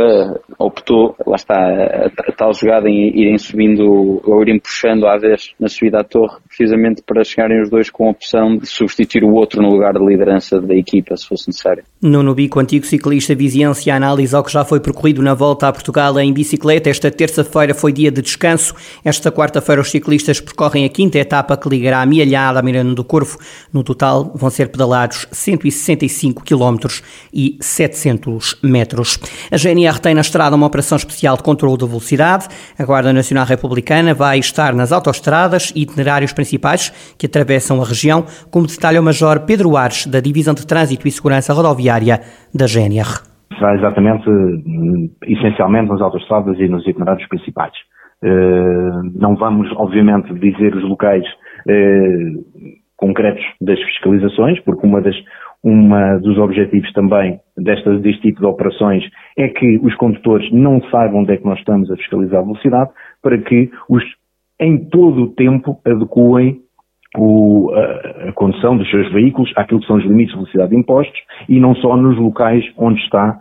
optou, 0.59 1.15
lá 1.25 1.37
está, 1.37 1.55
a, 1.55 2.07
a 2.07 2.31
tal 2.35 2.53
jogada 2.53 2.89
em 2.89 3.17
irem 3.17 3.37
subindo, 3.37 4.21
ou 4.25 4.41
irem 4.41 4.59
puxando 4.59 5.07
à 5.07 5.17
vez 5.17 5.53
na 5.57 5.69
subida 5.69 6.01
à 6.01 6.03
torre, 6.03 6.37
precisamente 6.49 7.01
para 7.01 7.23
chegarem 7.23 7.61
os 7.61 7.69
dois 7.69 7.89
com 7.89 8.07
a 8.07 8.11
opção 8.11 8.57
de 8.57 8.65
substituir 8.65 9.23
o 9.23 9.33
outro 9.33 9.61
no 9.61 9.69
lugar 9.69 9.93
de 9.93 10.05
liderança 10.05 10.59
da 10.59 10.75
equipa, 10.75 11.15
se 11.15 11.25
fosse 11.25 11.47
necessário 11.47 11.60
necessário. 11.61 11.83
Nuno 12.01 12.33
Bico, 12.33 12.59
antigo 12.59 12.83
ciclista 12.83 13.35
viziense, 13.35 13.91
a 13.91 13.95
análise 13.95 14.35
ao 14.35 14.43
que 14.43 14.51
já 14.51 14.65
foi 14.65 14.79
percorrido 14.79 15.21
na 15.21 15.35
volta 15.35 15.67
a 15.67 15.71
Portugal 15.71 16.19
em 16.19 16.33
bicicleta. 16.33 16.89
Esta 16.89 17.11
terça-feira 17.11 17.75
foi 17.75 17.93
dia 17.93 18.09
de 18.09 18.23
descanso. 18.23 18.73
Esta 19.05 19.31
quarta-feira 19.31 19.79
os 19.79 19.91
ciclistas 19.91 20.41
percorrem 20.41 20.83
a 20.83 20.89
quinta 20.89 21.19
etapa 21.19 21.55
que 21.55 21.69
ligará 21.69 22.01
a 22.01 22.05
Mialhada 22.05 22.59
a 22.59 22.63
Miranda 22.63 22.95
do 22.95 23.03
Corvo. 23.03 23.37
No 23.71 23.83
total 23.83 24.31
vão 24.33 24.49
ser 24.49 24.69
pedalados 24.69 25.27
165 25.31 26.43
km 26.43 26.87
e 27.31 27.57
700 27.61 28.57
metros. 28.63 29.19
A 29.51 29.57
GNR 29.57 29.99
tem 29.99 30.15
na 30.15 30.21
estrada 30.21 30.55
uma 30.55 30.65
operação 30.65 30.95
especial 30.95 31.37
de 31.37 31.43
controle 31.43 31.77
da 31.77 31.85
velocidade. 31.85 32.47
A 32.79 32.83
Guarda 32.83 33.13
Nacional 33.13 33.45
Republicana 33.45 34.15
vai 34.15 34.39
estar 34.39 34.73
nas 34.73 34.91
autoestradas 34.91 35.71
e 35.75 35.83
itinerários 35.83 36.33
principais 36.33 36.91
que 37.15 37.27
atravessam 37.27 37.79
a 37.79 37.85
região, 37.85 38.25
como 38.49 38.65
detalha 38.65 38.99
o 38.99 39.03
Major 39.03 39.41
Pedro 39.41 39.77
Ares, 39.77 40.07
da 40.07 40.19
Divisão 40.19 40.55
de 40.55 40.65
Trânsito 40.65 41.07
e 41.07 41.11
Segurança 41.11 41.50
rodoviária 41.53 42.19
da 42.53 42.65
GNR. 42.65 43.31
Será 43.57 43.75
exatamente, 43.75 44.25
essencialmente, 45.27 45.89
nas 45.89 46.01
autoestradas 46.01 46.57
e 46.59 46.67
nos 46.67 46.87
itinerários 46.87 47.27
principais. 47.27 47.73
Eh, 48.23 49.01
não 49.15 49.35
vamos, 49.35 49.71
obviamente, 49.75 50.33
dizer 50.35 50.75
os 50.75 50.83
locais 50.83 51.23
eh, 51.67 52.33
concretos 52.95 53.43
das 53.59 53.79
fiscalizações, 53.79 54.59
porque 54.61 54.85
uma 54.85 55.01
das, 55.01 55.15
uma 55.63 56.17
dos 56.19 56.37
objetivos 56.37 56.91
também 56.93 57.39
desta, 57.57 57.97
deste 57.97 58.21
tipo 58.21 58.39
de 58.39 58.45
operações 58.45 59.03
é 59.37 59.47
que 59.47 59.79
os 59.83 59.95
condutores 59.95 60.51
não 60.51 60.81
saibam 60.89 61.21
onde 61.21 61.33
é 61.33 61.37
que 61.37 61.45
nós 61.45 61.57
estamos 61.57 61.89
a 61.89 61.97
fiscalizar 61.97 62.39
a 62.39 62.43
velocidade, 62.43 62.91
para 63.23 63.37
que 63.39 63.71
os, 63.89 64.03
em 64.59 64.77
todo 64.89 65.23
o 65.23 65.33
tempo 65.33 65.79
adequem 65.83 66.61
o, 67.17 67.71
a, 67.73 68.31
condução 68.33 68.77
dos 68.77 68.89
seus 68.89 69.11
veículos 69.11 69.51
àquilo 69.55 69.81
que 69.81 69.87
são 69.87 69.97
os 69.97 70.03
limites 70.03 70.31
de 70.31 70.37
velocidade 70.37 70.75
impostos 70.75 71.19
e 71.49 71.59
não 71.59 71.75
só 71.75 71.97
nos 71.97 72.17
locais 72.17 72.63
onde 72.77 73.01
está, 73.01 73.37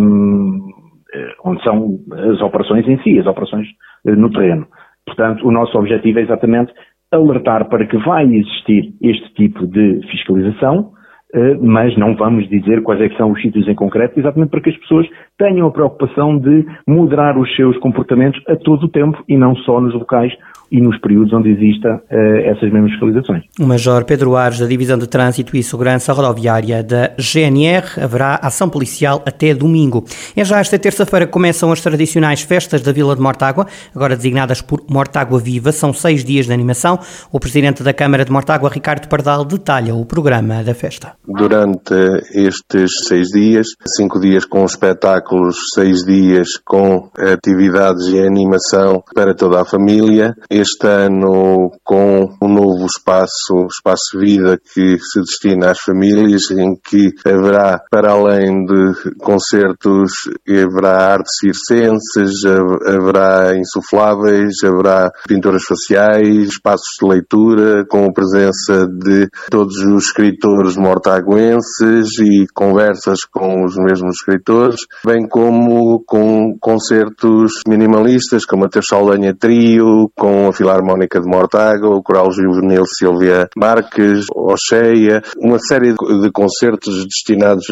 um, 0.00 0.68
eh, 1.14 1.34
onde 1.44 1.62
são 1.62 1.98
as 2.12 2.40
operações 2.40 2.86
em 2.88 2.98
si, 3.02 3.18
as 3.18 3.26
operações 3.26 3.68
eh, 4.06 4.16
no 4.16 4.30
terreno. 4.30 4.66
Portanto, 5.06 5.46
o 5.46 5.52
nosso 5.52 5.78
objetivo 5.78 6.18
é 6.18 6.22
exatamente 6.22 6.72
alertar 7.10 7.68
para 7.68 7.86
que 7.86 7.96
vai 7.98 8.24
existir 8.26 8.92
este 9.00 9.32
tipo 9.34 9.66
de 9.66 10.00
fiscalização, 10.10 10.90
eh, 11.34 11.56
mas 11.60 11.96
não 11.96 12.14
vamos 12.16 12.48
dizer 12.48 12.82
quais 12.82 13.00
é 13.00 13.08
são 13.16 13.30
os 13.30 13.40
sítios 13.40 13.66
em 13.68 13.74
concreto, 13.74 14.18
exatamente 14.18 14.50
para 14.50 14.60
que 14.60 14.70
as 14.70 14.76
pessoas 14.76 15.06
tenham 15.38 15.68
a 15.68 15.72
preocupação 15.72 16.38
de 16.38 16.66
moderar 16.86 17.38
os 17.38 17.54
seus 17.54 17.78
comportamentos 17.78 18.42
a 18.48 18.56
todo 18.56 18.84
o 18.84 18.88
tempo 18.88 19.22
e 19.28 19.36
não 19.36 19.54
só 19.56 19.80
nos 19.80 19.94
locais 19.94 20.32
e 20.70 20.80
nos 20.80 20.98
períodos 21.00 21.32
onde 21.32 21.50
exista 21.50 22.02
uh, 22.10 22.36
essas 22.44 22.70
mesmas 22.72 22.92
fiscalizações. 22.92 23.44
O 23.58 23.66
Major 23.66 24.04
Pedro 24.04 24.36
Ares, 24.36 24.58
da 24.58 24.66
Divisão 24.66 24.98
de 24.98 25.08
Trânsito 25.08 25.56
e 25.56 25.62
Segurança 25.62 26.12
Rodoviária 26.12 26.82
da 26.82 27.12
GNR, 27.18 28.00
haverá 28.02 28.36
ação 28.42 28.68
policial 28.68 29.22
até 29.26 29.54
domingo. 29.54 30.04
É 30.36 30.44
já 30.44 30.58
esta 30.60 30.78
terça-feira 30.78 31.26
que 31.26 31.32
começam 31.32 31.72
as 31.72 31.80
tradicionais 31.80 32.42
festas 32.42 32.82
da 32.82 32.92
Vila 32.92 33.14
de 33.14 33.22
Mortágua, 33.22 33.66
agora 33.94 34.16
designadas 34.16 34.60
por 34.60 34.82
Mortágua 34.88 35.38
Viva. 35.38 35.72
São 35.72 35.92
seis 35.92 36.24
dias 36.24 36.46
de 36.46 36.52
animação. 36.52 36.98
O 37.32 37.40
Presidente 37.40 37.82
da 37.82 37.92
Câmara 37.92 38.24
de 38.24 38.32
Mortágua, 38.32 38.70
Ricardo 38.70 39.08
Pardal, 39.08 39.44
detalha 39.44 39.94
o 39.94 40.04
programa 40.04 40.62
da 40.62 40.74
festa. 40.74 41.12
Durante 41.26 41.94
estes 42.34 42.90
seis 43.06 43.28
dias, 43.28 43.68
cinco 43.96 44.20
dias 44.20 44.44
com 44.44 44.64
espetáculos, 44.64 45.56
seis 45.74 46.04
dias 46.04 46.48
com 46.64 47.10
atividades 47.16 48.08
e 48.08 48.20
animação 48.20 49.02
para 49.14 49.34
toda 49.34 49.60
a 49.60 49.64
família, 49.64 50.34
este 50.60 50.86
ano 50.86 51.70
com 51.84 52.28
um 52.42 52.48
novo 52.48 52.86
espaço, 52.86 53.66
espaço 53.70 54.18
vida 54.18 54.58
que 54.58 54.98
se 54.98 55.20
destina 55.20 55.70
às 55.70 55.78
famílias, 55.78 56.50
em 56.50 56.74
que 56.74 57.12
haverá, 57.24 57.80
para 57.90 58.12
além 58.12 58.64
de 58.64 59.14
concertos, 59.18 60.10
haverá 60.48 61.12
artes 61.12 61.32
circenses, 61.40 62.44
haverá 62.86 63.56
insufláveis, 63.56 64.54
haverá 64.64 65.10
pinturas 65.26 65.62
faciais, 65.62 66.48
espaços 66.48 66.96
de 67.00 67.08
leitura, 67.08 67.84
com 67.88 68.06
a 68.06 68.12
presença 68.12 68.86
de 68.86 69.28
todos 69.50 69.76
os 69.76 70.06
escritores 70.06 70.76
mortaguenses 70.76 72.18
e 72.20 72.46
conversas 72.52 73.18
com 73.32 73.64
os 73.64 73.76
mesmos 73.76 74.16
escritores, 74.16 74.80
bem 75.04 75.28
como 75.28 76.02
com 76.04 76.56
concertos 76.60 77.52
minimalistas, 77.66 78.44
como 78.44 78.64
a 78.64 78.68
Saldanha 78.82 79.34
Trio, 79.34 80.10
com 80.16 80.47
a 80.48 80.52
Filarmónica 80.52 81.20
de 81.20 81.28
Mortágua, 81.28 81.96
o 81.96 82.02
Coral 82.02 82.30
Juvenil 82.32 82.84
Silvia 82.86 83.48
Marques, 83.56 84.26
Ocheia, 84.34 85.22
uma 85.38 85.58
série 85.58 85.92
de 85.92 86.30
concertos 86.32 87.04
destinados 87.04 87.66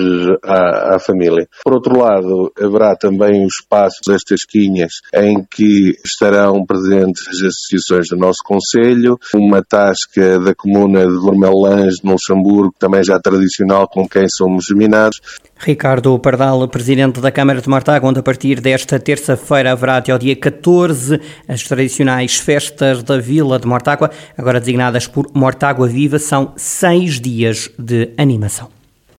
à, 0.44 0.96
à 0.96 0.98
família. 0.98 1.48
Por 1.64 1.74
outro 1.74 1.98
lado, 1.98 2.52
haverá 2.60 2.94
também 2.96 3.44
o 3.44 3.48
espaço 3.48 4.00
das 4.06 4.22
Tasquinhas, 4.22 4.92
em 5.14 5.44
que 5.44 5.96
estarão 6.04 6.64
presentes 6.64 7.22
as 7.28 7.42
associações 7.42 8.08
do 8.08 8.16
nosso 8.16 8.38
Conselho, 8.44 9.18
uma 9.34 9.62
tasca 9.62 10.38
da 10.38 10.54
Comuna 10.54 11.06
de 11.06 11.20
Vermelange, 11.20 11.96
no 12.02 12.12
Luxemburgo, 12.12 12.74
também 12.78 13.02
já 13.04 13.18
tradicional, 13.18 13.88
com 13.88 14.08
quem 14.08 14.28
somos 14.28 14.66
minados. 14.70 15.20
Ricardo 15.58 16.18
Pardal, 16.18 16.68
presidente 16.68 17.20
da 17.20 17.32
Câmara 17.32 17.60
de 17.60 17.68
Mortágua, 17.68 18.10
onde 18.10 18.20
a 18.20 18.22
partir 18.22 18.60
desta 18.60 19.00
terça-feira 19.00 19.72
haverá 19.72 19.96
até 19.96 20.12
ao 20.12 20.18
dia 20.18 20.36
14 20.36 21.20
as 21.48 21.62
tradicionais 21.62 22.36
festas 22.36 23.02
da 23.02 23.18
Vila 23.18 23.58
de 23.58 23.66
Mortágua, 23.66 24.10
agora 24.36 24.60
designadas 24.60 25.06
por 25.06 25.26
Mortágua 25.34 25.88
Viva, 25.88 26.18
são 26.18 26.52
seis 26.56 27.20
dias 27.20 27.70
de 27.78 28.10
animação. 28.18 28.75